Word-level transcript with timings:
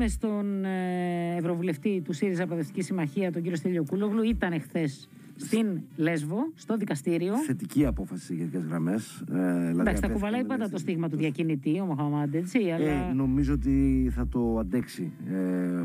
Πάμε 0.00 0.12
στον 0.12 0.64
ε, 0.64 1.36
Ευρωβουλευτή 1.36 2.02
του 2.04 2.12
ΣΥΡΙΖΑ 2.12 2.46
Προοδευτική 2.46 2.82
Συμμαχία, 2.82 3.32
τον 3.32 3.42
κύριο 3.42 3.56
Στέλιο 3.56 3.84
Κούλογλου. 3.88 4.22
Ήταν 4.22 4.52
εχθέ 4.52 4.88
στην 5.36 5.80
Λέσβο, 5.96 6.36
στο 6.54 6.76
δικαστήριο. 6.76 7.36
Θετική 7.36 7.86
απόφαση 7.86 8.24
σε 8.24 8.34
γενικέ 8.34 8.58
γραμμές. 8.68 9.24
Ε, 9.32 9.68
Εντάξει, 9.68 10.02
θα 10.02 10.08
κουβαλάει 10.08 10.44
πάντα 10.44 10.68
το 10.68 10.78
στίγμα 10.78 11.08
του 11.08 11.16
διακινητή, 11.16 11.80
ο 11.80 11.84
Μοχαμάντ, 11.84 12.34
έτσι. 12.34 12.58
Αλλά... 12.70 12.90
Ε, 12.90 13.12
νομίζω 13.12 13.52
ότι 13.52 14.08
θα 14.14 14.26
το 14.28 14.58
αντέξει 14.58 15.12
ε, 15.30 15.36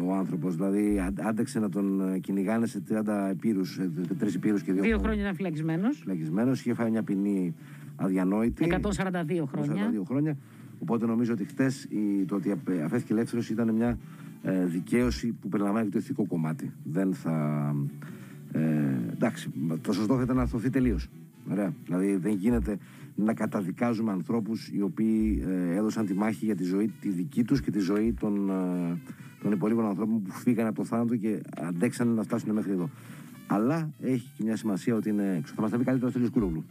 ο 0.06 0.14
άνθρωπος. 0.14 0.56
Δηλαδή, 0.56 1.12
άντεξε 1.22 1.60
να 1.60 1.70
τον 1.70 2.14
ε, 2.14 2.20
κυνηγάνε 2.20 2.66
σε 2.66 2.84
30 2.90 3.28
επίρους, 3.30 3.80
τρεις 4.20 4.36
επίρους 4.36 4.64
και 4.64 4.74
δύο, 4.74 4.82
δύο 4.82 4.98
χρόνια 4.98 5.22
ήταν 5.22 5.36
φυλακισμένος. 5.36 5.98
Φυλακισμένος, 5.98 6.60
είχε 6.60 6.74
φάει 6.74 6.92
μια 6.92 7.04
ποινή 7.04 7.56
αδιανόητη. 7.96 8.68
142 8.84 9.44
χρόνια. 9.46 9.92
142 10.02 10.04
χρόνια. 10.06 10.38
Οπότε 10.88 11.06
νομίζω 11.06 11.34
ότι 11.34 11.44
χτες 11.44 11.88
το 12.28 12.36
ότι 12.36 12.52
αφέθηκε 12.84 13.14
ελεύθερος 13.14 13.50
ήταν 13.50 13.74
μια 13.74 13.98
ε, 14.44 14.66
δικαίωση 14.66 15.32
που 15.42 15.50
περιλαμβάνει 15.50 15.90
το 15.90 15.98
ηθικό 15.98 16.26
κομμάτι. 16.26 16.72
Δεν 16.84 17.14
θα. 17.14 17.76
Ε, 18.52 18.60
εντάξει, 19.14 19.52
το 19.82 19.94
σωστό 19.94 20.16
θα 20.16 20.22
ήταν 20.22 20.36
να 20.36 20.42
αρθωθεί 20.42 20.70
τελείως. 20.70 21.10
Δηλαδή 21.86 22.16
δεν 22.16 22.34
γίνεται 22.34 22.78
να 23.16 23.34
καταδικάζουμε 23.34 24.12
ανθρώπους 24.12 24.70
οι 24.74 24.82
οποίοι 24.82 25.44
ε, 25.48 25.76
έδωσαν 25.76 26.06
τη 26.06 26.14
μάχη 26.14 26.46
για 26.46 26.56
τη 26.56 26.64
ζωή 26.64 26.92
τη 27.00 27.10
δική 27.10 27.44
τους 27.44 27.62
και 27.62 27.72
τη 27.72 27.80
ζωή 27.80 28.14
των, 28.20 28.50
ε, 28.50 28.98
των 29.42 29.52
υπολείπων 29.52 29.86
ανθρώπων 29.86 30.22
που 30.22 30.32
φύγανε 30.32 30.68
από 30.68 30.78
το 30.78 30.86
θάνατο 30.86 31.16
και 31.16 31.42
αντέξαν 31.58 32.08
να 32.08 32.24
φτάσουν 32.24 32.54
μέχρι 32.54 32.72
εδώ. 32.72 32.90
Αλλά 33.48 33.92
έχει 34.00 34.32
και 34.38 34.44
μια 34.44 34.56
σημασία 34.56 34.96
ότι 34.96 35.10
είναι 35.10 35.36
έξω. 35.38 35.54
Θα 35.56 35.62
μας 35.62 35.72
τα 35.72 35.78
πει 35.78 35.84
καλύτερα 35.84 36.08
ο 36.08 36.10
Στέλιος 36.10 36.32
Κούλογλου. 36.32 36.64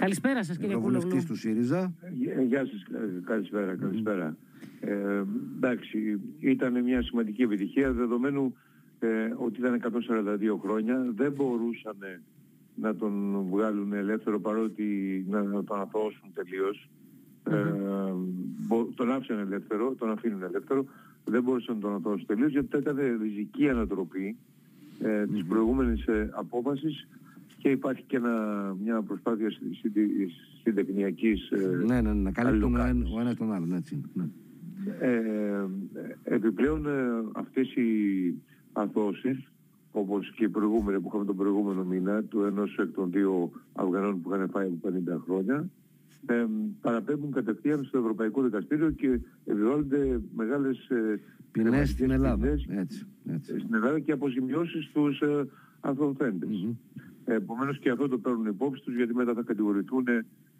Καλησπέρα 0.00 0.44
σας 0.44 0.56
κύριε 0.56 0.76
Κούλογλου. 0.76 1.24
του 1.26 1.36
ΣΥΡΙΖΑ. 1.36 1.94
Ε, 2.36 2.42
γεια 2.42 2.66
σας, 2.66 2.86
καλησπέρα, 3.24 3.76
καλησπέρα. 3.76 4.36
Ε, 4.80 5.22
εντάξει, 5.56 6.20
ήταν 6.38 6.82
μια 6.82 7.02
σημαντική 7.02 7.42
επιτυχία 7.42 7.92
δεδομένου 7.92 8.54
ε, 8.98 9.08
ότι 9.36 9.60
ήταν 9.60 9.74
142 9.74 10.58
χρόνια. 10.60 11.12
Δεν 11.14 11.32
μπορούσαν 11.32 11.96
να 12.74 12.96
τον 12.96 13.44
βγάλουν 13.50 13.92
ελεύθερο 13.92 14.40
παρότι 14.40 14.84
να, 15.28 15.42
να 15.42 15.64
τον 15.64 15.80
αθώσουν 15.80 16.32
τελείως. 16.34 16.88
Ε, 17.50 17.64
τον 18.94 19.12
άφησαν 19.12 19.38
ελεύθερο, 19.38 19.94
τον 19.98 20.10
αφήνουν 20.10 20.42
ελεύθερο. 20.42 20.84
Δεν 21.24 21.42
μπορούσαν 21.42 21.74
να 21.74 21.80
τον 21.80 21.94
αθώσουν 21.94 22.26
τελείως 22.26 22.50
γιατί 22.50 22.78
έκανε 22.78 23.18
ριζική 23.22 23.68
ανατροπή 23.68 24.36
ε, 25.02 25.26
της 25.26 25.44
προηγούμενης 25.44 26.06
ε, 26.06 26.30
απόφασης 26.32 27.08
και 27.60 27.68
υπάρχει 27.68 28.04
και 28.06 28.16
ένα, 28.16 28.34
μια 28.82 29.02
προσπάθεια 29.02 29.48
συντεχνιακής 30.62 31.50
ε, 31.50 31.56
Ναι, 31.86 32.00
ναι, 32.00 32.12
ναι, 32.12 32.12
να 32.12 32.30
καλύπτουν 32.30 32.76
ο 32.76 33.20
ένας 33.20 33.34
τον 33.34 33.52
άλλον, 33.52 33.72
έτσι. 33.72 34.00
Ναι. 34.14 34.28
Ε, 35.00 35.64
επιπλέον 36.22 36.86
ε, 36.86 36.90
αυτές 37.32 37.74
οι 37.74 37.88
αθώσεις 38.72 39.52
όπως 39.92 40.32
και 40.36 40.44
οι 40.44 40.48
προηγούμενοι 40.48 41.00
που 41.00 41.08
είχαμε 41.08 41.24
τον 41.24 41.36
προηγούμενο 41.36 41.84
μήνα 41.84 42.22
του 42.22 42.42
ενός 42.42 42.78
εκ 42.78 42.94
των 42.94 43.10
δύο 43.10 43.50
Αφγανών 43.72 44.22
που 44.22 44.34
είχαν 44.34 44.48
φάει 44.50 44.66
από 44.66 44.88
50 45.16 45.20
χρόνια 45.24 45.70
ε, 46.26 46.46
παραπέμπουν 46.80 47.32
κατευθείαν 47.32 47.84
στο 47.84 47.98
Ευρωπαϊκό 47.98 48.42
Δικαστήριο 48.42 48.90
και 48.90 49.20
επιβάλλονται 49.44 50.20
μεγάλες 50.36 50.88
ε, 50.88 51.20
ποινές 51.52 51.90
στην 51.90 52.10
Ελλάδα. 52.10 52.46
έτσι, 52.48 52.68
έτσι. 53.26 53.58
Στην 53.58 53.74
Ελλάδα 53.74 53.98
και 53.98 54.12
αποζημιώσεις 54.12 54.84
στους 54.84 55.20
ε, 55.20 55.46
ανθοθέντες. 55.80 56.48
Mm-hmm. 56.48 57.00
Επομένως 57.34 57.78
και 57.78 57.90
αυτό 57.90 58.08
το 58.08 58.18
παίρνουν 58.18 58.46
υπόψη 58.46 58.82
τους 58.82 58.94
γιατί 58.94 59.14
μετά 59.14 59.34
θα 59.34 59.42
κατηγορηθούν 59.42 60.04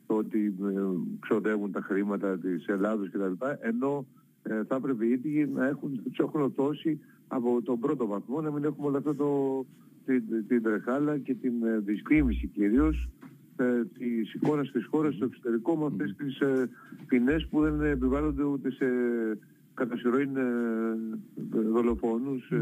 ότι 0.07 0.55
ε, 0.63 0.81
ξοδεύουν 1.21 1.73
τα 1.73 1.81
χρήματα 1.81 2.39
της 2.39 2.67
Ελλάδος 2.67 3.11
κτλ. 3.11 3.45
Ενώ 3.61 4.07
ε, 4.43 4.65
θα 4.65 4.75
έπρεπε 4.75 5.07
οι 5.07 5.11
ίδιοι 5.11 5.51
να 5.55 5.67
έχουν, 5.67 6.03
τους 6.03 6.19
έχουν 6.19 6.53
δώσει 6.57 7.01
από 7.29 7.62
τον 7.62 7.79
πρώτο 7.79 8.07
βαθμό 8.07 8.41
να 8.41 8.51
μην 8.51 8.65
έχουμε 8.65 8.87
όλο 8.87 8.97
αυτό 8.97 9.15
το, 9.15 9.65
την, 10.05 10.23
την 10.49 10.62
τρεχάλα 10.62 11.19
και 11.19 11.35
την 11.35 11.53
ε, 11.62 11.79
δυσκρίμηση 11.79 12.47
κυρίως 12.47 13.09
ε, 13.57 13.84
της 13.99 14.34
εικόνας 14.34 14.71
της 14.71 14.87
χώρας 14.87 15.15
στο 15.15 15.25
εξωτερικό 15.25 15.77
με 15.77 15.87
αυτές 15.87 16.15
τις 16.17 16.41
ε, 16.41 16.69
ποινές 17.06 17.47
που 17.47 17.61
δεν 17.61 17.81
επιβάλλονται 17.81 18.43
ούτε 18.43 18.71
σε 18.71 18.87
κατά 19.75 19.97
συρροήν 19.97 20.37
ε, 20.37 20.43
δολοφόνους, 21.73 22.53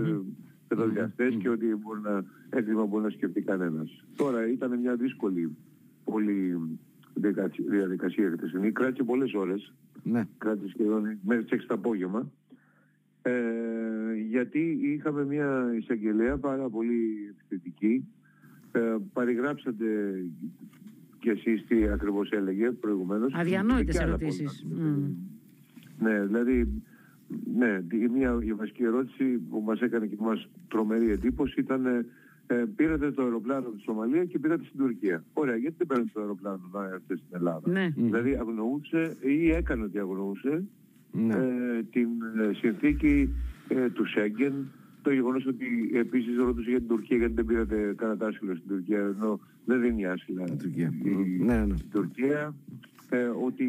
ε, 0.69 0.75
παιδοδιαστές 0.75 1.35
και 1.35 1.49
ότι 1.49 1.67
μπορεί 1.67 2.01
να, 2.01 2.25
έγκλημα 2.51 2.85
μπορεί 2.85 3.05
να 3.05 3.11
σκεφτεί 3.11 3.41
κανένας. 3.41 4.05
Τώρα 4.17 4.49
ήταν 4.49 4.79
μια 4.79 4.97
δύσκολη 4.97 5.57
πολύ 6.05 6.57
διαδικασία 7.69 8.31
χθεσινή. 8.31 8.73
Κράτησε 8.73 9.03
πολλές 9.03 9.33
ώρες. 9.35 9.73
Ναι. 10.03 10.29
Κράτησε 10.39 10.69
σχεδόν 10.69 11.19
μέχρι 11.23 11.45
τις 11.45 11.53
6 11.53 11.67
το 11.67 11.75
απόγευμα. 11.75 12.31
Ε, 13.23 13.33
γιατί 14.29 14.79
είχαμε 14.83 15.25
μια 15.25 15.75
εισαγγελέα 15.79 16.37
πάρα 16.39 16.69
πολύ 16.69 17.01
επιθετική. 17.31 18.09
Ε, 18.73 18.97
παριγράψατε 19.13 19.87
και 21.19 21.31
εσείς 21.31 21.67
τι 21.67 21.89
ακριβώς 21.89 22.31
έλεγε 22.31 22.71
προηγουμένως. 22.71 23.35
Αδιανόητες 23.35 23.99
ερωτήσεις. 23.99 24.67
Mm. 24.71 25.15
Ναι, 25.99 26.21
δηλαδή, 26.21 26.83
ναι, 27.59 27.81
μια, 28.15 28.39
η 28.41 28.53
βασική 28.53 28.83
ερώτηση 28.83 29.25
που 29.25 29.63
μας 29.67 29.81
έκανε 29.81 30.07
και 30.07 30.17
μας 30.19 30.49
τρομερή 30.69 31.11
εντύπωση 31.11 31.61
ήταν 31.61 32.07
ε, 32.51 32.65
πήρατε 32.77 33.11
το 33.11 33.23
αεροπλάνο 33.23 33.69
στη 33.75 33.83
Σομαλία 33.83 34.25
και 34.25 34.39
πήρατε 34.39 34.65
στην 34.65 34.79
Τουρκία. 34.79 35.25
Ωραία, 35.33 35.57
γιατί 35.57 35.75
δεν 35.79 35.87
παίρνετε 35.87 36.11
το 36.15 36.21
αεροπλάνο 36.21 36.71
να 36.73 36.85
έρθετε 36.85 37.17
στην 37.17 37.37
Ελλάδα; 37.37 37.71
Ναι. 37.71 37.89
Δηλαδή 37.97 38.35
αγνοούσε 38.35 39.17
ή 39.21 39.51
έκανε 39.51 39.85
ότι 39.85 39.99
αγνοούσε 39.99 40.65
ναι. 41.13 41.35
ε, 41.35 41.83
την 41.91 42.09
ε, 42.41 42.53
συνθήκη 42.55 43.31
ε, 43.69 43.89
του 43.89 44.07
Σέγγεν, 44.07 44.53
το 45.03 45.13
γεγονός 45.13 45.47
ότι 45.47 45.91
επίσης 45.95 46.37
ρωτούσε 46.37 46.71
για 46.71 46.79
την 46.79 46.89
Τουρκία 46.89 47.17
γιατί 47.17 47.33
δεν 47.33 47.45
πήρατε 47.45 47.95
κανένα 47.97 48.27
άσυλο 48.27 48.55
στην 48.55 48.69
Τουρκία 48.69 48.99
ενώ 48.99 49.41
δεν 49.65 49.81
δίνει 49.81 50.07
άσυλα 50.07 50.45
Τουρκία. 50.45 50.93
η, 51.03 51.11
ναι, 51.45 51.65
ναι. 51.65 51.75
Τουρκία 51.93 52.55
ε, 53.11 53.31
ότι 53.47 53.65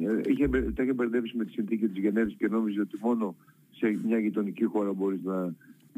ε, 0.00 0.30
είχε, 0.30 0.48
τα 0.48 0.82
είχε 0.82 0.92
μπερδέψει 0.92 1.36
με 1.36 1.44
τη 1.44 1.50
συνθήκη 1.50 1.86
της 1.86 2.02
Γενέβης 2.02 2.34
και 2.34 2.48
νόμιζε 2.48 2.80
ότι 2.80 2.98
μόνο 3.00 3.36
σε 3.70 3.98
μια 4.04 4.18
γειτονική 4.18 4.64
χώρα 4.64 4.92
μπορείς 4.92 5.22
να 5.22 5.54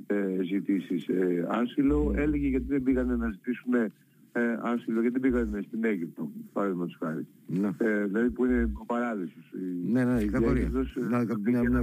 ε, 0.07 0.43
ζητήσεις 0.43 1.09
ε, 1.09 1.47
άσυλο. 1.49 2.13
Έλεγε 2.17 2.49
γιατί 2.49 2.67
δεν 2.69 2.83
πήγανε 2.83 3.17
να 3.17 3.31
ζητήσουν 3.31 3.75
ε, 3.75 4.59
άσυλο, 4.61 5.01
γιατί 5.01 5.19
δεν 5.19 5.31
πήγανε 5.31 5.63
στην 5.67 5.85
Αίγυπτο, 5.85 6.31
παραδείγματος 6.53 6.97
χάρη. 7.01 7.27
Ναι. 7.47 7.71
Ε, 7.79 8.05
δηλαδή 8.05 8.31
που 8.31 8.45
είναι 8.45 8.71
ο 8.73 8.85
παράδεισος. 8.85 9.53
Ναι, 9.93 10.05
ναι, 10.05 10.21
η 10.21 10.29
κατορία. 10.29 10.71
Να 11.11 11.25
πήγαινε 11.43 11.83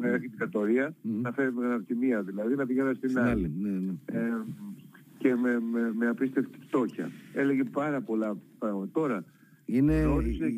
έχει 0.00 0.28
την 0.28 0.38
κατορία, 0.38 0.94
να 1.22 1.32
φεύγουν 1.32 1.72
από 1.72 1.82
τη 1.82 1.94
μία 1.94 2.22
δηλαδή, 2.22 2.54
να 2.54 2.66
πηγαίνουν 2.66 2.94
στην 2.94 3.18
άλλη. 3.18 3.52
Ναι, 3.60 3.70
ναι. 3.70 4.20
Ε, 4.20 4.32
και 5.18 5.34
με, 5.34 5.60
με, 5.72 5.92
με 5.94 6.06
απίστευτη 6.06 6.58
φτώχεια. 6.66 7.10
Έλεγε 7.32 7.64
πάρα 7.64 8.00
πολλά 8.00 8.36
πράγματα. 8.58 8.90
Τώρα, 8.92 9.24
είναι, 9.66 10.06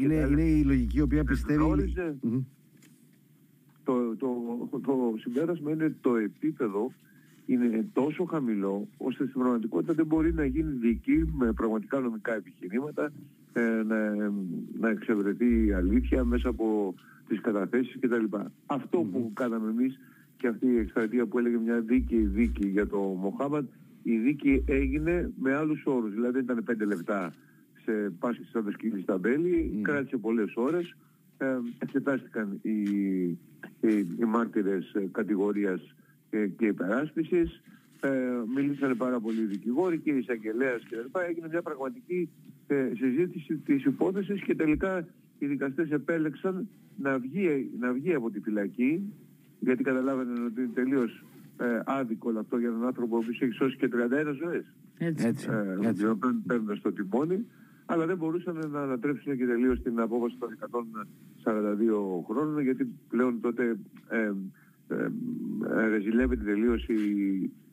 είναι, 0.01 0.15
είναι 0.15 0.43
η 0.43 0.63
λογική 0.63 0.99
η 0.99 1.01
οποία 1.01 1.25
πιστεύει... 1.25 1.63
Γνώριζε, 1.63 2.17
το, 3.85 4.17
το, 4.17 4.29
το 4.83 5.15
συμπέρασμα 5.19 5.71
είναι 5.71 5.95
το 6.01 6.17
επίπεδο 6.17 6.93
είναι 7.47 7.87
τόσο 7.93 8.25
χαμηλό 8.25 8.89
ώστε 8.97 9.27
στην 9.27 9.41
πραγματικότητα 9.41 9.93
δεν 9.93 10.07
μπορεί 10.07 10.35
να 10.35 10.45
γίνει 10.45 10.73
δίκη 10.73 11.25
με 11.39 11.53
πραγματικά 11.53 11.99
νομικά 11.99 12.35
επιχειρήματα 12.35 13.13
ε, 13.53 13.61
να, 13.61 14.13
να 14.79 14.89
εξευρεθεί 14.89 15.67
η 15.67 15.73
αλήθεια 15.73 16.25
μέσα 16.25 16.49
από 16.49 16.95
τις 17.29 17.41
καταθέσεις 17.41 17.99
κτλ. 18.01 18.25
Αυτό 18.67 18.99
που 18.99 19.31
κάναμε 19.35 19.71
εμείς 19.71 19.99
και 20.37 20.49
αυτή 20.49 20.67
η 20.67 20.79
εκστρατεία 20.79 21.27
που 21.27 21.39
έλεγε 21.39 21.57
μια 21.57 21.81
δίκη 21.81 22.17
δίκη 22.17 22.67
για 22.69 22.87
το 22.87 22.99
Μοχάμαντ 22.99 23.67
η 24.03 24.17
δίκη 24.17 24.65
έγινε 24.67 25.33
με 25.41 25.55
άλλους 25.55 25.83
όρους. 25.85 26.13
Δηλαδή 26.13 26.33
δεν 26.33 26.43
ήταν 26.43 26.65
πέντε 26.65 26.85
λεπτά 26.85 27.35
σε 27.89 28.13
πάσχη 28.19 28.45
σαν 28.53 28.65
το 28.65 28.71
σκύλι 28.71 29.01
στα 29.01 29.19
μπέλη, 29.19 29.73
mm. 29.75 29.83
κράτησε 29.83 30.17
πολλές 30.17 30.53
ώρες, 30.55 30.97
ε, 31.39 31.57
εξετάστηκαν 31.79 32.59
οι, 32.63 32.81
οι, 33.81 33.97
οι 34.21 34.25
μάρτυρες 34.27 34.93
ε, 34.95 35.09
κατηγορίας 35.13 35.95
και, 36.31 36.47
και 36.47 36.67
υπεράσπισης, 36.67 37.63
ε, 38.01 38.11
μιλήσανε 38.55 38.95
πάρα 38.95 39.21
πολλοί 39.21 39.45
δικηγόροι 39.45 39.99
και 39.99 40.11
εισαγγελέας 40.11 40.83
κλπ. 40.89 41.17
Έγινε 41.29 41.49
μια 41.51 41.63
πραγματική 41.63 42.31
ε, 42.67 42.91
συζήτηση 42.97 43.57
της 43.57 43.85
υπόθεσης 43.85 44.43
και 44.43 44.55
τελικά 44.55 45.07
οι 45.39 45.47
δικαστές 45.47 45.91
επέλεξαν 45.91 46.69
να 46.97 47.19
βγει, 47.19 47.71
να 47.81 47.93
βγει 47.93 48.15
από 48.15 48.31
τη 48.31 48.41
φυλακή 48.41 49.13
γιατί 49.61 49.83
καταλάβαιναν 49.83 50.45
ότι 50.45 50.61
είναι 50.61 50.71
τελείως 50.75 51.25
ε, 51.59 51.81
άδικο 51.85 52.29
όλο 52.29 52.39
αυτό 52.39 52.59
για 52.59 52.69
έναν 52.69 52.85
άνθρωπο 52.85 53.19
που 53.19 53.25
έχει 53.41 53.53
σώσει 53.53 53.77
και 53.77 53.89
31 53.93 54.35
ζωές. 54.43 54.73
Έτσι. 54.99 55.27
Έτσι. 55.27 55.49
Ε, 55.51 55.89
έτσι. 55.89 56.05
Παίρνοντας 56.47 56.81
το 56.81 56.93
τιμόνι 56.93 57.47
αλλά 57.91 58.07
δεν 58.07 58.17
μπορούσαν 58.17 58.71
να 58.71 58.81
ανατρέψουν 58.81 59.37
και 59.37 59.47
τελείως 59.47 59.83
την 59.83 60.01
απόφαση 60.01 60.37
των 60.39 60.59
142 61.45 61.55
χρόνων 62.29 62.61
γιατί 62.63 62.89
πλέον 63.09 63.41
τότε 63.41 63.79
ε, 64.09 64.33
ε, 64.89 65.89
ρεζιλεύεται 65.89 66.45
τελείως 66.45 66.87
η, 66.89 66.95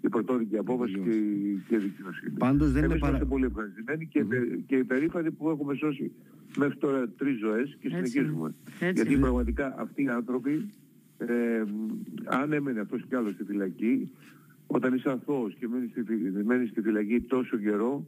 η 0.01 0.09
πρωτόδικη 0.09 0.57
απόφαση 0.57 0.94
και, 0.94 1.09
η, 1.09 1.63
και 1.67 1.75
η 1.75 1.77
δικαιοσύνη. 1.77 2.38
Πάντως 2.38 2.71
δεν 2.71 2.83
Εμείς 2.83 2.91
είναι 2.91 3.00
παρα... 3.00 3.09
είμαστε 3.09 3.29
πολύ 3.33 3.45
ευχαριστημένοι 3.45 4.07
και, 4.07 4.25
mm-hmm. 4.29 4.59
και 4.65 4.75
υπερήφανοι 4.75 5.31
που 5.31 5.50
έχουμε 5.50 5.75
σώσει 5.75 6.12
μέχρι 6.57 6.77
τώρα 6.77 7.09
τρεις 7.09 7.39
ζωές 7.39 7.77
και 7.81 7.89
συνεχίζουμε. 7.89 8.53
Έτσι. 8.79 9.03
Γιατί 9.03 9.19
πραγματικά 9.19 9.75
αυτοί 9.77 10.03
οι 10.03 10.07
άνθρωποι 10.07 10.69
ε, 11.17 11.63
αν 12.25 12.53
έμενε 12.53 12.79
αυτός 12.79 13.06
κι 13.07 13.15
άλλος 13.15 13.33
στη 13.33 13.44
φυλακή, 13.44 14.12
όταν 14.67 14.94
είσαι 14.94 15.09
αθώος 15.09 15.56
και 15.59 15.67
μένεις 15.67 15.91
στη, 15.91 16.03
μένεις 16.45 16.69
στη 16.69 16.81
φυλακή 16.81 17.21
τόσο 17.21 17.57
καιρό, 17.57 18.07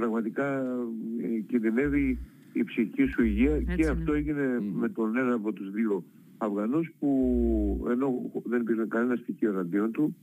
πραγματικά 0.00 0.46
ε, 1.20 1.40
κινδυνεύει 1.48 2.18
η 2.52 2.64
ψυχική 2.64 3.04
σου 3.06 3.22
υγεία 3.22 3.54
Έτσι 3.54 3.74
και 3.76 3.82
είναι. 3.82 3.90
αυτό 3.90 4.12
έγινε 4.12 4.60
με 4.74 4.88
τον 4.88 5.16
ένα 5.16 5.34
από 5.34 5.52
τους 5.52 5.70
δύο 5.70 6.04
Αφγανούς 6.38 6.92
που 6.98 7.10
ενώ 7.90 8.30
δεν 8.44 8.60
υπήρχε 8.60 8.84
κανένα 8.88 9.16
στοιχείο 9.16 9.50
εναντίον 9.50 9.90
του, 9.92 10.16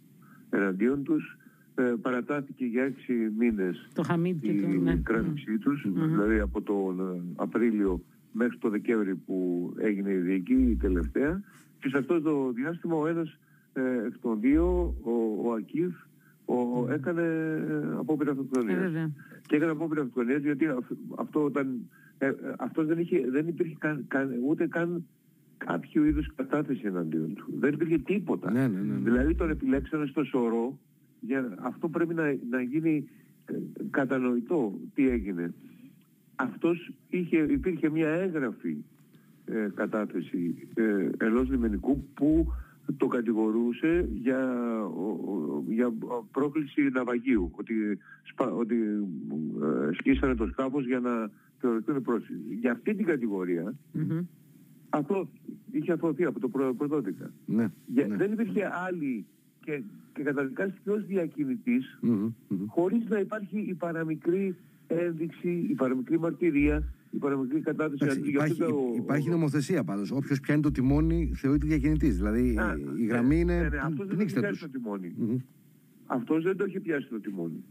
εναντίον 0.49 1.03
τους, 1.03 1.37
ε, 1.75 1.93
παρατάθηκε 2.01 2.65
για 2.65 2.83
έξι 2.83 3.13
μήνες 3.37 3.89
Το 3.93 4.03
Χαμίτ 4.03 4.41
και 4.41 4.51
το. 4.61 4.69
η 4.69 4.77
Ναι. 4.77 4.95
κράτησή 4.95 5.57
τους, 5.57 5.85
δηλαδή 5.93 6.39
από 6.39 6.61
τον 6.61 6.99
ε, 6.99 7.21
Απρίλιο 7.35 8.01
μέχρι 8.31 8.57
το 8.57 8.69
Δεκέμβρη 8.69 9.15
που 9.15 9.69
έγινε 9.77 10.11
η 10.11 10.17
δίκη, 10.17 10.53
η 10.53 10.75
τελευταία. 10.75 11.41
Και 11.79 11.89
σε 11.89 11.97
αυτό 11.97 12.21
το 12.21 12.51
διάστημα 12.51 12.95
ο 12.95 13.07
ένας 13.07 13.37
ε, 13.73 13.81
εκ 14.05 14.17
των 14.21 14.39
δύο, 14.39 14.95
ο, 15.03 15.11
ο 15.47 15.53
Ακίβ, 15.53 15.93
ο, 16.45 16.91
έκανε 16.91 17.21
ε, 17.21 17.95
απόπειρα 17.97 18.29
Ε, 18.29 18.33
αυτοκτονίας. 18.33 18.79
βέβαια. 18.79 19.09
Και 19.47 19.55
έκανε 19.55 19.71
απόπειρα 19.71 20.01
αυτοκτονίας 20.01 20.41
γιατί 20.41 20.67
αυ- 20.67 20.91
αυτό 21.17 21.43
όταν, 21.43 21.89
ε, 22.17 22.27
ε, 22.27 22.33
αυτός 22.59 22.87
δεν, 22.87 22.99
είχε, 22.99 23.25
δεν 23.29 23.47
υπήρχε 23.47 23.75
καν, 23.79 24.05
καν- 24.07 24.39
ούτε 24.47 24.67
καν 24.67 25.05
κάποιο 25.57 26.05
είδους 26.05 26.35
κατάθεση 26.35 26.81
εναντίον 26.85 27.33
του. 27.33 27.53
Δεν 27.59 27.73
υπήρχε 27.73 27.97
τίποτα. 27.97 28.51
Ναι, 28.51 28.67
ναι, 28.67 28.79
ναι, 28.79 28.93
ναι. 28.93 28.99
Δηλαδή 29.03 29.35
τον 29.35 29.49
επιλέξανε 29.49 30.05
στο 30.05 30.23
σωρό, 30.23 30.79
για, 31.19 31.55
αυτό 31.61 31.89
πρέπει 31.89 32.13
να, 32.13 32.23
να 32.49 32.61
γίνει 32.61 33.07
ε, 33.45 33.53
κατανοητό 33.89 34.79
τι 34.93 35.09
έγινε. 35.09 35.53
Αυτός 36.35 36.91
είχε, 37.09 37.37
υπήρχε 37.37 37.89
μια 37.89 38.09
έγγραφη 38.09 38.77
ε, 39.45 39.67
κατάθεση 39.75 40.67
ε, 40.73 41.09
ενός 41.17 41.49
λιμενικού 41.49 42.03
που 42.13 42.47
το 42.97 43.07
κατηγορούσε 43.07 44.09
για, 44.13 44.39
ο- 44.85 45.19
ο- 45.33 45.63
για 45.69 45.93
πρόκληση 46.31 46.81
ναυαγίου, 46.93 47.51
ότι, 47.55 47.73
σπα, 48.23 48.51
ότι 48.51 48.75
ε, 49.61 49.93
σκίσανε 49.93 50.35
το 50.35 50.47
σκάφος 50.47 50.85
για 50.85 50.99
να 50.99 51.29
θεωρηθούν 51.59 52.01
πρόσφυγες. 52.01 52.41
Για 52.59 52.71
αυτή 52.71 52.95
την 52.95 53.05
κατηγορία 53.05 53.73
Μμμ. 53.91 54.19
αυτό 54.89 55.27
είχε 55.71 55.91
αθωωθεί 55.91 56.23
από 56.25 56.39
το 56.39 56.47
προ- 56.49 56.73
πρωτότυπα. 56.75 57.31
Ναι. 57.45 57.67
Για- 57.85 58.07
ναι. 58.07 58.15
Δεν 58.15 58.31
υπήρχε 58.31 58.69
άλλη 58.87 59.25
και, 59.65 59.81
και 60.13 60.23
καταδικάστηκε 60.23 60.89
ως 60.91 61.05
διακινητής 61.05 61.97
Μμμ, 62.01 62.29
μμμ. 62.47 62.65
χωρίς 62.67 63.05
να 63.09 63.19
υπάρχει 63.19 63.59
η 63.59 63.73
παραμικρή 63.73 64.55
ένδειξη, 64.87 65.65
η 65.69 65.73
παραμικρή 65.75 66.19
μαρτυρία, 66.19 66.83
η 67.13 67.17
παραμικρή 67.17 67.59
κατάθεση. 67.59 68.03
Εντάξει, 68.03 68.19
Γι' 68.29 68.37
αυτό 68.37 68.43
υπάρχει, 68.45 68.73
το- 68.73 68.93
υπάρχει 68.97 69.29
νομοθεσία 69.29 69.83
πάντως. 69.83 70.11
Όποιος 70.11 70.39
πιάνει 70.39 70.61
το 70.61 70.71
τιμόνι 70.71 71.31
θεωρείται 71.35 71.65
διακινητής. 71.67 72.17
Δηλαδή 72.17 72.57
Α, 72.59 72.77
η 72.97 73.05
γραμμή 73.05 73.35
ναι, 73.35 73.39
είναι 73.41 73.53
ναι, 73.61 73.69
ναι, 73.69 73.77
αυτός 73.77 73.97
δεν 73.97 74.07
το 74.07 74.15
πνίξτε 74.15 74.39
είχε 74.39 74.49
τους. 74.49 74.57
πιάσει 74.59 74.71
το 74.73 74.79
τιμόνι. 74.79 75.13
Μμμ. 75.17 75.37
Αυτός 76.05 76.43
δεν 76.43 76.57
το 76.57 76.65
είχε 76.67 76.79
πιάσει 76.79 77.07
το 77.09 77.19
τιμόνι. 77.19 77.63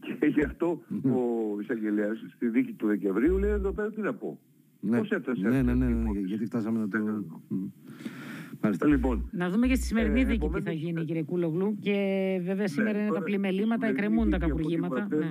Και 0.00 0.26
γι' 0.26 0.42
αυτό 0.42 0.80
ο 0.90 1.60
εισαγγελέας 1.60 2.24
στη 2.34 2.48
δίκη 2.48 2.72
του 2.72 2.86
Δεκεμβρίου 2.86 3.38
λέει 3.38 3.50
εδώ 3.50 3.72
πέρα 3.72 3.90
τι 3.90 4.00
να 4.00 4.14
πω; 4.14 4.38
Ναι. 4.80 4.98
Πώς 4.98 5.10
έφτασε 5.10 5.40
ναι, 5.40 5.48
αυτή 5.48 5.64
ναι, 5.66 5.74
ναι, 5.74 5.84
η 5.84 5.88
ναι, 5.94 6.00
υπόθεση; 6.02 6.26
γιατί 6.26 6.44
φτάσαμε 6.44 6.78
να 6.78 6.88
το... 6.88 6.98
Ναι, 6.98 7.10
ναι. 7.10 7.18
Μμμ. 7.48 7.66
Μάλιστα. 8.60 8.86
Λοιπόν, 8.86 9.28
Να 9.32 9.50
δούμε 9.50 9.66
και 9.66 9.74
στη 9.74 9.84
σημερινή 9.84 10.20
Ε, 10.20 10.24
δίκη 10.24 10.38
τι 10.38 10.44
επομένως, 10.44 10.64
θα 10.64 10.72
γίνει, 10.72 11.00
ε, 11.00 11.04
κύριε 11.04 11.22
Κούλογλου. 11.22 11.76
Και 11.80 11.94
βέβαια 12.44 12.68
σήμερα 12.68 12.92
Ναι, 12.92 12.98
είναι 12.98 13.06
τα 13.06 13.12
τώρα, 13.12 13.24
πλημελήματα, 13.24 13.86
η 13.86 13.90
εκκρεμούν 13.90 14.30
τα 14.30 14.38
δίκη, 14.38 14.50
από 14.50 14.54
ό,τι 14.54 14.62
καπουργήματα. 14.76 15.08
Ναι. 15.16 15.28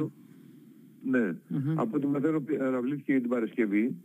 Μαθαίνω- 1.03 1.35
Ναι. 1.49 1.57
Μμμ. 1.59 1.79
Από 1.79 1.95
ό,τι 1.95 2.07
μαθαίνω 2.07 2.39
πι- 2.39 2.61
αναβλήθηκε 2.61 3.19
την 3.19 3.29
Παρασκευή. 3.29 3.95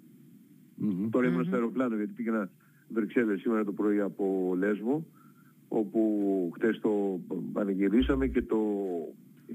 Μμμ. 0.75 1.09
Τώρα 1.11 1.27
ήμουν 1.27 1.45
στο 1.45 1.55
αεροπλάνο 1.55 1.97
γιατί 1.97 2.13
πήγαινα 2.13 2.51
Βρυξέλλες 2.89 3.41
σήμερα 3.41 3.65
το 3.65 3.73
πρωί 3.73 4.01
από 4.01 4.55
Λέσβο 4.59 5.07
όπου 5.69 6.51
χτες 6.55 6.81
το 6.81 7.21
πανηγυρίσαμε 7.53 8.27
και 8.27 8.43
το 8.43 8.59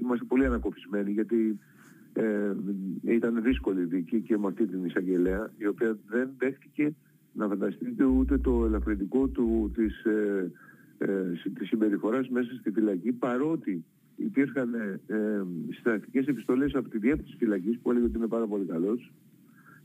είμαστε 0.02 0.24
πολύ 0.24 0.44
ανακοφισμένοι 0.44 1.10
γιατί 1.10 1.58
ε, 2.12 2.52
ήταν 3.02 3.42
δύσκολη 3.42 3.80
η 3.80 3.84
δίκη 3.84 4.20
και 4.20 4.38
με 4.38 4.46
αυτή 4.46 4.66
την 4.66 4.84
εισαγγελέα 4.84 5.50
η 5.58 5.66
οποία 5.66 5.98
δεν 6.08 6.30
δέχτηκε 6.38 6.94
να 7.32 7.48
φανταστείτε 7.48 8.04
ούτε 8.04 8.38
το 8.38 8.64
ελαφρυντικό 8.64 9.28
του 9.28 9.70
της, 9.74 10.04
ε, 10.04 10.50
ε, 10.98 11.32
συ- 11.36 11.58
της 11.58 11.68
συμπεριφοράς 11.68 12.28
μέσα 12.28 12.54
στη 12.54 12.70
φυλακή 12.70 13.12
παρότι 13.12 13.84
υπήρχαν 14.16 14.74
ε, 14.74 15.00
ε, 15.06 15.42
συντακτικές 15.70 16.26
επιστολές 16.26 16.74
από 16.74 16.88
τη 16.88 16.98
διεύθυνση 16.98 17.30
της 17.30 17.38
φυλακής 17.38 17.78
που 17.78 17.90
έλεγε 17.90 18.06
ότι 18.06 18.16
είναι 18.16 18.26
πάρα 18.26 18.46
πολύ 18.46 18.64
καλός 18.64 19.12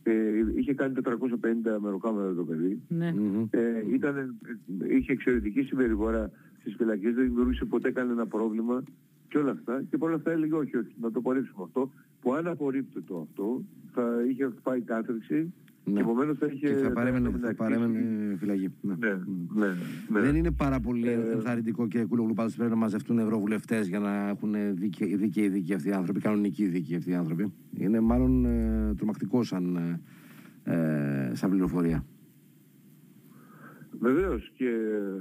ε, 0.03 0.11
είχε 0.55 0.73
κάνει 0.73 0.93
450 1.03 1.77
μεροκάμερα 1.79 2.33
το 2.33 2.43
παιδί 2.43 2.81
Ναι. 2.87 3.11
Μμμ. 3.11 3.47
ε, 3.49 3.83
ήταν, 3.93 4.17
ε, 4.17 4.95
είχε 4.95 5.11
εξαιρετική 5.11 5.61
συμπεριφορά 5.61 6.31
στις 6.59 6.75
φυλακές, 6.75 7.13
δεν 7.13 7.23
δημιουργούσε 7.23 7.65
ποτέ 7.65 7.91
κανένα 7.91 8.27
πρόβλημα 8.27 8.83
και 9.27 9.37
όλα 9.37 9.51
αυτά. 9.51 9.83
Και 9.89 9.97
όλα 9.99 10.15
αυτά 10.15 10.31
έλεγε 10.31 10.53
όχι, 10.53 10.77
όχι, 10.77 10.93
να 11.01 11.11
το 11.11 11.19
απορρίψουμε 11.19 11.63
αυτό. 11.63 11.91
Που 12.21 12.33
αν 12.33 12.47
απορρίπτεται 12.47 13.13
αυτό, 13.21 13.63
θα 13.93 14.23
είχε 14.29 14.51
πάει 14.63 14.81
κάθριξη 14.81 15.53
Ναι. 15.89 15.93
και 15.93 15.99
επομένως 15.99 16.37
θα 16.37 16.45
είχε... 16.45 16.67
Και 16.67 16.73
θα 16.75 16.91
παρέμενε, 16.91 17.29
θα 17.29 17.37
θα 17.47 17.53
παρέμενε 17.55 18.35
φυλακή. 18.37 18.69
Ναι. 18.81 18.95
Ναι, 18.99 19.13
Μμ. 19.13 19.59
ναι, 19.59 19.67
ναι. 20.09 20.19
Δεν 20.19 20.35
είναι 20.35 20.51
πάρα 20.51 20.79
πολύ 20.79 21.07
Ε, 21.07 21.31
ενθαρρυντικό 21.31 21.87
και 21.87 22.03
κούλογλου 22.05 22.33
πάντως 22.33 22.55
πρέπει 22.55 22.69
να 22.71 22.75
μαζευτούν 22.77 23.19
ευρωβουλευτές 23.19 23.87
για 23.87 23.99
να 23.99 24.27
έχουν 24.29 24.53
δίκαιη 24.73 25.15
δίκαιη 25.15 25.47
δίκη 25.49 25.73
αυτοί 25.73 25.89
οι 25.89 25.91
άνθρωποι, 25.91 26.19
κανονική 26.19 26.65
δίκη 26.65 26.95
αυτοί 26.95 27.09
οι 27.09 27.15
άνθρωποι. 27.15 27.53
Είναι 27.77 27.99
μάλλον 27.99 28.45
ε, 28.45 28.93
τρομακτικό 28.97 29.43
σαν, 29.43 29.75
ε, 30.63 30.73
ε, 31.29 31.35
σαν 31.35 31.49
πληροφορία. 31.49 32.05
Βεβαίως 34.01 34.51
και 34.55 34.69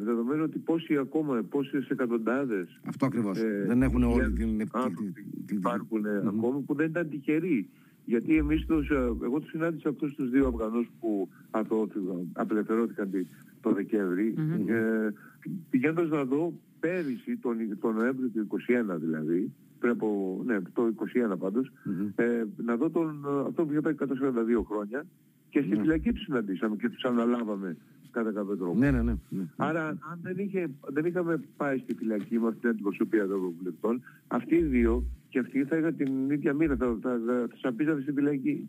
δεδομένου 0.04 0.42
ότι 0.44 0.58
πόσοι 0.58 0.96
ακόμα, 0.96 1.42
πόσες 1.48 1.88
εκατοντάδες 1.88 2.80
Αυτό 2.86 3.06
ακριβώς. 3.06 3.38
ε, 3.38 3.64
δεν 3.66 3.82
έχουν 3.82 4.02
όλη 4.02 4.12
χιλιάδες 4.12 4.38
την... 4.38 4.58
την- 4.58 4.68
άνθρωποι 4.72 5.02
την- 5.12 5.44
την- 5.46 5.56
υπάρχουν 5.56 6.04
ε, 6.04 6.22
ακόμα 6.26 6.58
που 6.66 6.74
δεν 6.74 6.86
ήταν 6.86 7.08
τυχεροί. 7.08 7.68
Γιατί 8.08 8.36
εμείς 8.36 8.66
τους, 8.66 8.90
ε, 8.90 8.94
εγώ 9.22 9.40
τους 9.40 9.50
συνάντησα 9.50 9.88
αυτούς 9.88 10.14
τους 10.14 10.30
δύο 10.30 10.46
Αφγανούς 10.48 10.86
που 11.00 11.28
αθωώθηκαν, 11.50 12.28
απελευθερώθηκαν 12.32 13.10
τη- 13.10 13.26
το 13.60 13.72
δεκεμβρη 13.72 14.34
ε, 14.66 15.08
πηγαίνοντας 15.70 16.08
να 16.08 16.24
δω 16.24 16.52
πέρυσι, 16.80 17.36
τον, 17.36 17.56
τον 17.80 17.94
Νοέμβριο 17.94 18.28
του 18.28 18.46
21 18.92 18.96
δηλαδή, 18.98 19.52
πριν 19.78 19.92
από, 19.92 20.40
ναι, 20.46 20.60
το 20.72 20.90
21 21.32 21.38
παντως 21.38 21.70
ε, 22.16 22.44
να 22.56 22.76
δω 22.76 22.90
τον, 22.90 23.24
αυτό 23.46 23.64
που 23.64 23.70
είχε 23.70 23.80
πάει 23.80 23.94
142 23.98 24.06
χρόνια 24.70 25.04
και 25.50 25.60
στη 25.60 25.76
φυλακή 25.80 26.12
τους 26.12 26.22
συναντήσαμε 26.22 26.76
και 26.76 26.88
τους 26.88 27.04
αναλάβαμε 27.04 27.76
κατά 28.10 28.32
κάποιο 28.32 28.56
τρόπο. 28.56 28.78
Ναι, 28.78 28.90
ναι, 28.90 29.02
ναι. 29.02 29.14
ναι. 29.28 29.42
Άρα, 29.56 29.86
αν 29.88 30.18
δεν, 30.22 30.38
είχε, 30.38 30.70
δεν 30.86 31.04
είχαμε 31.04 31.40
πάει 31.56 31.78
στη 31.78 31.94
φυλακή 31.94 32.38
με 32.38 32.46
αυτή 32.48 32.60
την 32.60 32.68
αντιπροσωπεία 32.70 33.26
των 33.26 33.36
ευρωβουλευτών, 33.36 34.02
αυτοί 34.28 34.54
οι 34.54 34.62
δύο 34.62 35.04
και 35.28 35.38
αυτοί 35.38 35.64
θα 35.64 35.76
είχαν 35.76 35.96
την 35.96 36.30
ίδια 36.30 36.52
μοίρα, 36.52 36.76
θα, 36.76 36.98
θα, 37.02 37.20
θα, 37.26 37.46
θα 37.50 37.56
σαπίζανε 37.56 38.00
στη 38.00 38.12
φυλακή. 38.12 38.66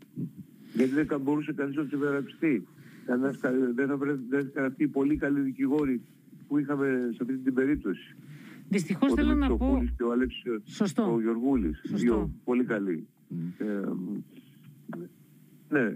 Γιατί 0.74 0.90
δεν 0.92 1.06
θα 1.06 1.18
μπορούσε 1.18 1.52
κανείς 1.52 1.76
να 1.76 1.82
τους 1.82 1.92
υπερασπιστεί. 1.92 2.66
Κανένας, 3.06 3.38
κα- 3.38 3.52
δεν 3.74 3.86
θα 3.86 3.96
βρε- 3.96 4.18
δεν 4.28 4.40
θα 4.40 4.46
ήταν 4.52 4.64
αυτοί 4.64 4.82
οι 4.82 4.88
πολύ 4.88 5.16
καλοί 5.16 5.40
δικηγόροι 5.40 6.00
που 6.48 6.58
είχαμε 6.58 7.10
σε 7.12 7.18
αυτή 7.20 7.36
την 7.38 7.54
περίπτωση. 7.54 8.16
Δυστυχώς 8.68 9.12
Ο 9.12 9.14
θέλω 9.14 9.34
να 9.34 9.46
πω. 9.46 9.54
Δημητροπούλης 9.56 9.90
και 9.96 10.02
ο 10.02 10.12
Αλέξης 10.12 10.42
Σωστό. 10.64 11.12
ο 11.14 11.20
Γιωργούλης, 11.20 11.78
Σωστό. 11.78 11.96
δύο 11.96 12.30
πολύ 12.44 12.64
καλοί. 12.64 13.06
Ε, 13.58 13.64
ναι, 15.68 15.80
ε, 15.80 15.94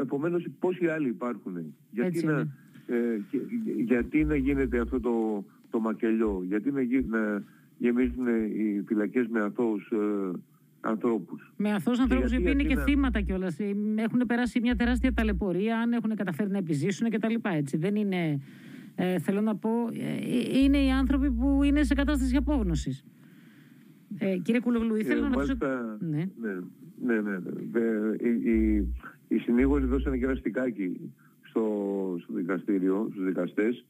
επομένως 0.00 0.46
πόσοι 0.58 0.86
άλλοι 0.86 1.08
υπάρχουν; 1.08 1.74
Γιατί 1.90 2.08
Έτσι 2.08 2.26
να, 2.26 2.32
είναι. 2.32 2.48
ε, 2.86 3.18
και- 3.30 3.38
γιατί 3.82 4.24
να 4.24 4.36
γίνεται 4.36 4.78
αυτό 4.80 5.00
το, 5.00 5.44
το 5.70 5.80
μακελιό, 5.80 6.42
γιατί 6.48 6.70
να, 6.70 6.80
γι- 6.80 7.06
να 7.08 7.42
γεμίζουν 7.78 8.26
οι 8.26 8.82
φυλακές 8.86 9.26
με 9.26 9.40
αθώους 9.40 9.90
ε, 9.90 10.38
ανθρώπους. 10.80 11.52
Με 11.56 11.72
αθώους 11.72 11.98
ανθρώπους 12.00 12.26
οι 12.32 12.36
γιατί- 12.36 12.42
οποίοι 12.42 12.52
είναι 12.60 12.62
γιατί 12.68 12.74
και 12.84 12.90
να- 12.92 12.96
θύματα 12.96 13.20
κιόλας. 13.20 13.56
Έχουν 13.96 14.22
περάσει 14.26 14.60
μια 14.60 14.76
τεράστια 14.76 15.12
ταλαιπωρία, 15.12 15.78
αν 15.78 15.92
έχουν 15.92 16.14
καταφέρει 16.16 16.50
να 16.50 16.58
επιζήσουν 16.58 17.10
κτλ. 17.10 17.34
Έτσι. 17.42 17.76
Δεν 17.76 17.96
είναι. 17.96 18.40
Ε, 18.98 19.18
θέλω 19.18 19.40
να 19.40 19.56
πω, 19.56 19.70
ε, 19.92 20.58
είναι 20.62 20.78
οι 20.78 20.90
άνθρωποι 20.90 21.30
που 21.30 21.62
είναι 21.62 21.82
σε 21.82 21.94
κατάσταση 21.94 22.36
απόγνωσης. 22.36 23.04
Ε, 24.18 24.36
κύριε 24.36 24.60
Κουλογλού, 24.60 24.94
ήθελα 24.96 25.28
να 25.28 25.34
ρωτήσω. 25.34 25.56
μάλιστα, 25.60 25.96
Ναι. 26.00 26.28
ναι, 26.40 26.52
ναι, 27.04 27.20
ναι, 27.20 27.38
ναι. 27.38 27.80
Ε, 27.80 28.28
οι, 28.28 28.50
οι, 28.50 28.86
οι 29.28 29.38
συνήγοροι 29.38 29.84
δώσανε 29.86 30.16
και 30.16 30.24
ένα 30.24 30.34
στικάκι 30.34 31.00
στο, 31.42 31.62
στο 32.22 32.32
δικαστήριο, 32.34 33.08
στους 33.12 33.24
δικαστές, 33.24 33.84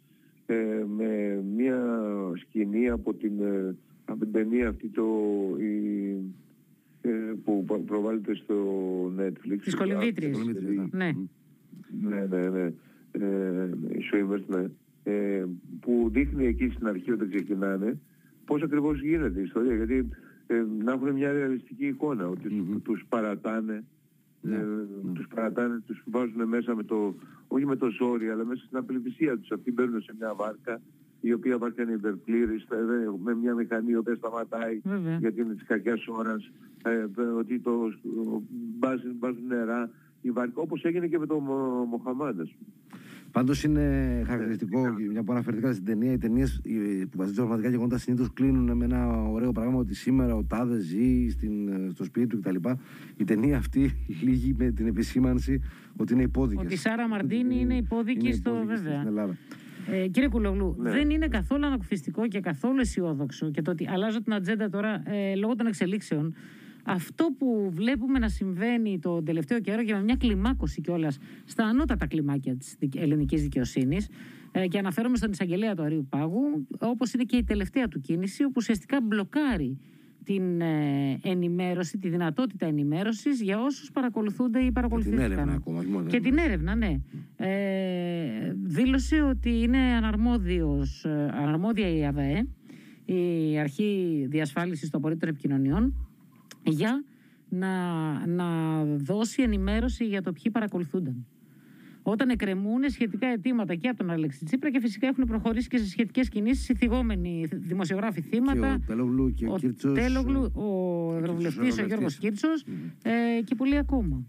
ε, 0.46 0.84
με 0.96 1.42
μια 1.56 1.78
σκηνή 2.36 2.88
από 2.90 3.14
την, 3.14 3.40
ε, 3.40 3.74
από 4.04 4.18
την 4.24 4.32
ταινία 4.32 4.68
αυτή 4.68 4.88
το, 4.88 5.04
η, 5.58 6.16
ε, 7.00 7.10
που 7.44 7.64
προ- 7.64 7.84
προβάλλεται 7.86 8.34
στο 8.34 8.56
Netflix. 9.18 9.58
Τις 9.62 9.74
κολυμβήτριες. 9.74 10.38
Αυτή- 10.38 10.88
Ναι. 10.92 11.12
ναι, 12.08 12.26
ναι, 12.30 12.48
ναι. 12.48 12.72
Ε, 13.12 13.70
οι 13.88 13.98
swimmers, 14.12 14.44
ναι. 14.46 14.64
Ε, 15.12 15.44
που 15.80 16.08
δείχνει 16.12 16.46
εκεί 16.46 16.68
στην 16.74 16.86
αρχή 16.86 17.10
όταν 17.12 17.28
ξεκινάνε 17.28 17.98
πώς 18.44 18.62
ακριβώς 18.62 19.00
γίνεται 19.02 19.40
η 19.40 19.42
ιστορία. 19.42 19.74
Γιατί 19.74 20.08
ε, 20.46 20.64
να 20.84 20.92
έχουν 20.92 21.10
μια 21.12 21.32
ρεαλιστική 21.32 21.86
εικόνα 21.86 22.28
ότι 22.28 22.48
Μμμ. 22.48 22.82
τους 22.82 23.04
παρατάνε 23.08 23.84
Ναι, 24.46 24.56
ε, 24.56 25.12
τους 25.14 25.26
παρατάνε, 25.34 25.82
τους 25.86 26.02
βάζουν 26.06 26.48
μέσα 26.48 26.74
με 26.74 26.82
το, 26.82 27.14
όχι 27.48 27.66
με 27.66 27.76
το 27.76 27.88
ζόρι, 27.90 28.30
αλλά 28.30 28.44
μέσα 28.44 28.64
στην 28.64 28.76
απελπισία 28.78 29.38
τους. 29.38 29.50
Αυτοί 29.50 29.72
μπαίνουν 29.72 30.00
σε 30.02 30.14
μια 30.18 30.34
βάρκα 30.34 30.80
η 31.20 31.32
οποία 31.32 31.58
μας 31.58 31.72
κάνει 31.74 31.92
υπερπλήρης, 31.92 32.62
ε, 32.62 32.76
με 33.24 33.34
μια 33.34 33.54
μηχανή 33.54 33.90
η 33.90 33.96
οποία 33.96 34.14
σταματάει 34.14 34.80
Βέβαια. 34.84 35.16
γιατί 35.16 35.40
είναι 35.40 35.54
της 35.54 35.66
κακιάς 35.66 36.06
ώρας, 36.08 36.50
ε, 36.82 37.06
ότι 37.38 37.60
το 37.60 37.92
μπάζουν, 38.78 39.12
μπάζουν 39.18 39.46
νερά, 39.46 39.90
η 40.22 40.30
βαρκ, 40.30 40.58
όπως 40.58 40.84
έγινε 40.84 41.06
και 41.06 41.18
με 41.18 41.26
τον 41.26 41.42
Μοχαμάντα. 41.88 42.48
Πάντως 43.36 43.64
είναι 43.64 44.22
χαρακτηριστικό, 44.26 44.80
μια 45.10 45.22
που 45.22 45.32
αναφερθήκατε 45.32 45.72
στην 45.72 45.84
ταινία, 45.84 46.12
οι 46.12 46.18
ταινίες 46.18 46.60
που 47.10 47.16
βασίζονται 47.16 47.40
πραγματικά 47.40 47.68
γεγονότα 47.68 47.98
συνήθως 47.98 48.32
κλείνουν 48.32 48.76
με 48.76 48.84
ένα 48.84 49.22
ωραίο 49.22 49.52
πράγμα 49.52 49.78
ότι 49.78 49.94
σήμερα 49.94 50.34
ο 50.34 50.44
Τάδε 50.44 50.78
ζει 50.78 51.28
στην, 51.28 51.52
στο 51.90 52.04
σπίτι 52.04 52.26
του 52.26 52.40
κτλ. 52.40 52.56
Η 53.16 53.24
ταινία 53.24 53.56
αυτή 53.56 53.96
λύγει 54.24 54.54
με 54.58 54.70
την 54.70 54.86
επισήμανση 54.86 55.60
ότι 55.96 56.12
είναι 56.12 56.22
υπόδικες. 56.22 56.64
Ότι 56.64 56.74
η 56.74 56.76
Σάρα 56.76 57.08
Μαρτίνη 57.08 57.60
είναι 57.60 57.76
υπόδικη 57.76 58.32
στο 58.32 58.50
υπόδικες 58.50 58.80
βέβαια. 58.80 58.96
Στην 58.96 59.08
Ελλάδα. 59.08 59.36
Ε, 59.90 60.08
κύριε 60.08 60.28
Κουλογλού, 60.28 60.76
Ναι. 60.78 60.90
δεν 60.90 61.10
είναι 61.10 61.28
καθόλου 61.28 61.66
ανακουφιστικό 61.66 62.28
και 62.28 62.40
καθόλου 62.40 62.80
αισιόδοξο 62.80 63.50
και 63.50 63.62
το 63.62 63.70
ότι 63.70 63.88
αλλάζω 63.88 64.22
την 64.22 64.34
ατζέντα 64.34 64.68
τώρα 64.68 65.02
ε, 65.04 65.34
λόγω 65.34 65.54
των 65.54 65.66
εξελίξεων. 65.66 66.34
Αυτό 66.86 67.28
που 67.38 67.70
βλέπουμε 67.74 68.18
να 68.18 68.28
συμβαίνει 68.28 68.98
το 68.98 69.22
τελευταίο 69.22 69.60
καιρό 69.60 69.84
και 69.84 69.92
με 69.92 70.02
μια 70.02 70.16
κλιμάκωση 70.16 70.80
κιόλας 70.80 71.18
στα 71.44 71.64
ανώτατα 71.64 72.06
κλιμάκια 72.06 72.56
της 72.56 72.76
ελληνικής 72.96 73.42
δικαιοσύνης, 73.42 74.08
ε, 74.52 74.66
και 74.66 74.78
αναφέρομαι 74.78 75.16
στον 75.16 75.30
εισαγγελέα 75.30 75.74
του 75.74 75.82
Αρίου 75.82 76.06
Πάγου, 76.10 76.66
όπως 76.78 77.12
είναι 77.12 77.22
και 77.24 77.36
η 77.36 77.44
τελευταία 77.44 77.88
του 77.88 78.00
κίνηση, 78.00 78.42
όπου 78.42 78.54
ουσιαστικά 78.56 79.00
μπλοκάρει 79.00 79.78
την 80.24 80.60
ε, 80.60 81.18
ενημέρωση, 81.22 81.98
τη 81.98 82.08
δυνατότητα 82.08 82.66
ενημέρωσης 82.66 83.42
για 83.42 83.60
όσους 83.60 83.90
παρακολουθούνται 83.90 84.58
ή 84.58 84.60
Και 84.60 84.64
την 84.64 84.74
παρακολουθήθηκαν. 84.74 85.24
έρευνα 85.32 85.52
ακόμα. 85.52 85.78
όχι 85.78 85.88
μόνο 85.88 86.06
Και 86.06 86.20
την 86.20 86.38
έρευνα, 86.38 86.74
ναι. 86.74 87.00
Ε, 87.36 88.52
δήλωσε 88.62 89.20
ότι 89.22 89.62
είναι 89.62 89.78
αναρμόδιος, 89.78 91.04
ε, 91.04 91.30
αναρμόδια 91.34 91.88
η 91.88 92.06
ΑΔΑΕ, 92.06 92.46
η 93.04 93.58
Αρχή 93.58 94.24
Διασφάλισης 94.28 94.90
των 94.90 95.00
Απορρίτων 95.00 95.28
Επικοινωνιών, 95.28 95.94
για 96.66 97.04
να, 97.48 98.26
να 98.26 98.46
δώσει 98.84 99.42
ενημέρωση 99.42 100.04
για 100.04 100.22
το 100.22 100.32
ποιοι 100.32 100.50
παρακολουθούνταν. 100.52 101.26
Όταν 102.02 102.28
εκκρεμούν 102.28 102.90
σχετικά 102.90 103.26
αιτήματα 103.26 103.74
και 103.74 103.88
από 103.88 103.98
τον 103.98 104.10
Αλέξη 104.10 104.44
Τσίπρα 104.44 104.70
και 104.70 104.80
φυσικά 104.80 105.06
έχουν 105.06 105.24
προχωρήσει 105.24 105.68
και 105.68 105.78
σε 105.78 105.86
σχετικές 105.88 106.28
κινήσεις 106.28 106.68
οι 106.68 106.74
θυγόμενοι 106.74 107.46
δημοσιογράφοι 107.52 108.22
Και 108.22 108.28
θύματα. 108.28 108.74
ο 108.74 108.78
Τέλογλου 108.86 109.34
και 109.34 109.46
ο, 109.46 109.52
ο 109.52 109.58
Κίρτσος, 109.58 109.94
Τέλογλου, 109.94 110.40
ο 110.42 110.48
Κίρτσος, 110.50 111.16
Ευρωβουλευτής, 111.18 111.78
ο 111.78 111.82
Ευρωβουλευτής. 111.82 111.86
Γιώργος 111.86 112.16
Κίρτσος 112.18 112.64
ε, 113.02 113.42
και 113.44 113.54
πολλοί 113.54 113.76
ακόμα. 113.76 114.22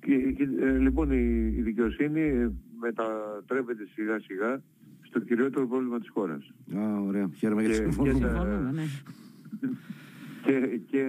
Και, 0.00 0.16
και, 0.32 0.48
ε, 0.60 0.78
λοιπόν 0.78 1.10
η, 1.10 1.52
η 1.56 1.62
δικαιοσύνη 1.62 2.20
ε, 2.20 2.50
μετατρέπεται 2.80 3.86
σιγά 3.94 4.18
σιγά 4.20 4.62
στο 5.00 5.20
κυριότερο 5.20 5.66
πρόβλημα 5.68 5.98
της 5.98 6.08
χώρας. 6.08 6.52
Α, 6.76 7.00
ωραία. 7.00 7.30
Χαίρομαι 7.36 7.62
γιατί 7.62 7.76
Και- 7.76 7.82
συμφωνούμε. 7.82 8.82
Και 10.46 10.52
τα- 10.52 10.66
Συμφωνούμε, 10.66 10.66
ναι. 10.66 10.76
και, 10.76 10.80
και, 10.90 11.04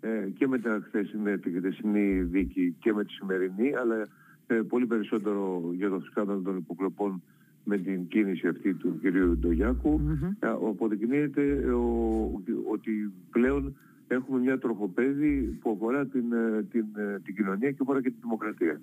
ε, 0.00 0.28
και 0.38 0.46
με 0.48 0.58
τα 0.58 0.82
χθεσινή, 0.86 1.38
τη 1.38 1.50
χθεσινή 1.50 2.20
δίκη 2.22 2.74
και 2.78 2.92
με 2.92 3.04
τη 3.04 3.12
σημερινή, 3.12 3.74
αλλά 3.76 4.08
ε, 4.46 4.54
πολύ 4.54 4.86
περισσότερο 4.86 5.70
για 5.76 5.88
το 5.88 6.00
σκάνδαλο 6.00 6.40
των 6.40 6.56
υποκλοπών 6.56 7.22
με 7.64 7.78
την 7.78 8.06
κίνηση 8.08 8.46
αυτή 8.48 8.74
του 8.74 8.98
κυρίου 9.00 9.38
Ντογιάκου, 9.38 10.00
Μμμ. 10.00 10.24
ε, 10.40 10.48
οποδεικνύεται 10.48 11.42
ε, 11.64 11.70
ο- 11.70 12.42
ότι 12.72 13.12
πλέον 13.30 13.76
έχουμε 14.08 14.38
μια 14.38 14.58
τροχοπέδη 14.58 15.58
που 15.60 15.70
αφορά 15.70 16.06
την, 16.06 16.32
ε, 16.32 16.62
την, 16.70 16.84
ε, 16.96 17.20
την 17.24 17.34
κοινωνία 17.34 17.70
και 17.70 17.78
αφορά 17.80 18.02
και 18.02 18.10
τη 18.10 18.16
δημοκρατία. 18.22 18.80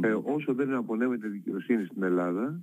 Ε, 0.00 0.16
όσο 0.22 0.54
δεν 0.54 0.74
απονέμεται 0.74 1.28
δικαιοσύνη 1.28 1.84
στην 1.84 2.02
Ελλάδα, 2.02 2.60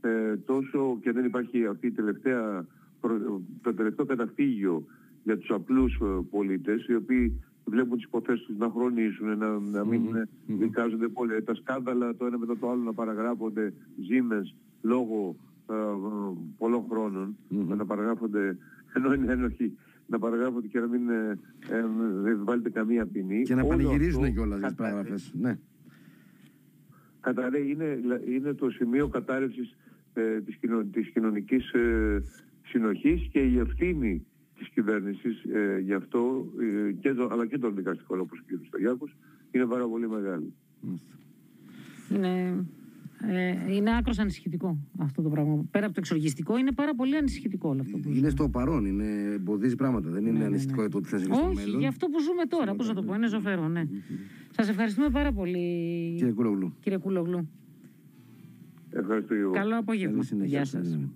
ε, 0.00 0.36
τόσο 0.36 0.98
και 1.02 1.12
δεν 1.12 1.24
υπάρχει 1.24 1.66
αυτή 1.66 1.86
η 1.86 1.90
τελευταία, 1.90 2.66
προ- 3.00 3.40
το 3.62 3.74
τελευταίο 3.74 4.06
καταφύγιο 4.06 4.84
για 5.22 5.38
τους 5.38 5.50
απλούς 5.50 5.94
ε, 5.94 6.04
πολίτες, 6.30 6.86
οι 6.86 6.94
οποίοι 6.94 7.40
βλέπουν 7.64 7.96
τις 7.96 8.04
υποθέσεις 8.04 8.46
τους 8.46 8.56
να 8.56 8.68
χρονίζουν, 8.70 9.38
να, 9.38 9.58
να 9.58 9.84
μην 9.84 10.14
ε, 10.16 10.28
δικάζονται 10.46 11.08
πολύ. 11.08 11.42
Τα 11.42 11.54
σκάνδαλα 11.54 12.14
το 12.16 12.26
ένα 12.26 12.38
μετά 12.38 12.56
το 12.58 12.70
άλλο 12.70 12.82
να 12.82 12.92
παραγράφονται 12.92 13.72
ζήμες 14.08 14.54
λόγω 14.82 15.36
ε, 15.70 15.74
ε, 15.74 15.76
πολλών 16.58 16.84
χρόνων, 16.90 17.36
να 17.48 17.84
παραγράφονται 17.86 18.56
ενώ 18.94 19.12
είναι 19.12 19.32
ένοχοι, 19.32 19.76
να 20.06 20.18
παραγράφονται 20.18 20.66
και 20.66 20.80
να 20.80 20.86
μην 20.86 21.08
ε, 21.08 21.38
ε, 21.68 21.84
δεν 22.22 22.40
βάλετε 22.44 22.70
καμία 22.70 23.06
ποινή. 23.06 23.42
Και 23.42 23.54
να 23.54 23.60
Όλο 23.62 23.68
πανηγυρίζουν 23.70 24.22
αυτό 24.22 24.34
κιόλας 24.34 24.60
τις 24.60 24.68
καταρρέει- 24.68 24.94
παραγραφές. 24.94 25.34
Ναι. 25.40 25.58
καταρρέει, 27.20 27.70
είναι, 27.70 28.00
είναι 28.28 28.54
το 28.54 28.70
σημείο 28.70 29.08
κατάρρευσης 29.08 29.76
ε, 30.14 30.40
της, 30.40 30.56
κοινο, 30.56 30.84
της 30.84 31.08
κοινωνικής 31.10 31.72
ε, 31.72 32.22
συνοχής 32.66 33.28
και 33.32 33.38
η 33.40 33.58
ευθύνη 33.58 34.26
της 34.60 34.68
κυβέρνησης 34.68 35.42
ε, 35.44 35.78
γι' 35.78 35.92
αυτό, 35.92 36.46
ε, 36.88 36.92
και 36.92 37.14
το, 37.14 37.28
αλλά 37.32 37.46
και 37.46 37.58
των 37.58 37.74
δικαστικών 37.74 38.20
όπως 38.20 38.38
ο 38.38 38.42
κ. 38.46 38.64
Στογιάκος, 38.66 39.16
είναι 39.50 39.66
πάρα 39.66 39.86
πολύ 39.88 40.08
μεγάλη. 40.08 40.52
Είναι, 42.14 42.64
ε, 43.28 43.74
είναι 43.74 43.96
άκρος 43.96 44.18
ανησυχητικό 44.18 44.78
αυτό 44.98 45.22
το 45.22 45.28
πράγμα. 45.28 45.64
Πέρα 45.70 45.84
από 45.84 45.94
το 45.94 46.00
εξοργιστικό, 46.00 46.58
είναι 46.58 46.72
πάρα 46.72 46.94
πολύ 46.94 47.16
ανησυχητικό 47.16 47.68
όλο 47.68 47.80
αυτό 47.80 47.96
που 47.98 48.08
Είναι 48.08 48.16
ζούμε. 48.16 48.30
στο 48.30 48.48
παρόν, 48.48 48.84
είναι, 48.84 49.04
εμποδίζει 49.34 49.76
πράγματα. 49.76 50.10
Δεν 50.10 50.26
είναι 50.26 50.38
ναι, 50.38 50.44
ανησυχητικό 50.44 50.80
ναι. 50.82 50.86
για 50.86 50.96
το 50.96 51.00
τι 51.00 51.08
θα 51.08 51.18
συμβεί 51.18 51.34
στο 51.34 51.46
Όχι, 51.46 51.54
μέλλον. 51.54 51.78
για 51.78 51.88
αυτό 51.88 52.06
που 52.06 52.20
ζούμε 52.20 52.44
τώρα. 52.48 52.74
Πώς 52.74 52.88
να 52.88 52.94
το 52.94 53.02
πω, 53.02 53.14
είναι 53.14 53.28
ζωφερό, 53.28 53.68
ναι. 53.68 53.82
Σας 54.50 54.68
ευχαριστούμε 54.68 55.10
πάρα 55.10 55.32
πολύ, 55.32 55.58
Κύριε 56.16 56.32
Κούλογλου. 56.32 56.74
κύριε 56.80 56.98
Κούλογλου. 56.98 57.48
Ευχαριστώ 58.92 59.34
Γιώργο. 59.34 59.52
Καλό 59.54 59.76
απόγευμα. 59.78 60.12
Καλή 60.14 60.24
συνέχεια. 60.26 60.48
Γεια 60.56 60.64
σας. 60.64 60.88
Ναι. 60.96 61.06